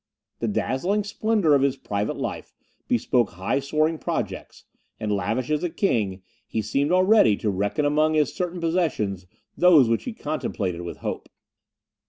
The 0.39 0.47
dazzling 0.47 1.03
splendour 1.03 1.53
of 1.53 1.61
his 1.61 1.77
private 1.77 2.17
life 2.17 2.55
bespoke 2.87 3.33
high 3.33 3.59
soaring 3.59 3.99
projects; 3.99 4.63
and, 4.99 5.11
lavish 5.11 5.51
as 5.51 5.63
a 5.63 5.69
king, 5.69 6.23
he 6.47 6.63
seemed 6.63 6.91
already 6.91 7.37
to 7.37 7.51
reckon 7.51 7.85
among 7.85 8.15
his 8.15 8.33
certain 8.33 8.59
possessions 8.59 9.27
those 9.55 9.89
which 9.89 10.05
he 10.05 10.13
contemplated 10.13 10.81
with 10.81 10.97
hope. 11.05 11.29